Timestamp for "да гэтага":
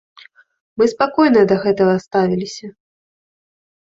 1.51-1.93